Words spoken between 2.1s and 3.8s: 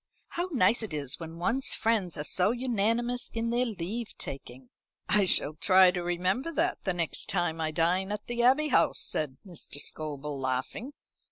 are so unanimous in their